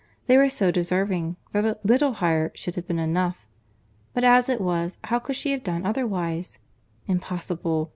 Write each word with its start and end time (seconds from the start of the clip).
They 0.25 0.35
were 0.35 0.49
so 0.49 0.71
deserving, 0.71 1.35
that 1.51 1.63
a 1.63 1.77
little 1.83 2.13
higher 2.13 2.51
should 2.55 2.73
have 2.73 2.87
been 2.87 2.97
enough: 2.97 3.45
but 4.15 4.23
as 4.23 4.49
it 4.49 4.59
was, 4.59 4.97
how 5.03 5.19
could 5.19 5.35
she 5.35 5.51
have 5.51 5.63
done 5.63 5.85
otherwise?—Impossible! 5.85 7.87